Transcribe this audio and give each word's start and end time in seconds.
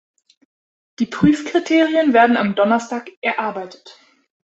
Die 0.97 1.05
Prüfkriterien 1.05 2.11
werden 2.11 2.35
am 2.35 2.55
Donnerstag 2.55 3.11
erarbeitet. 3.21 3.99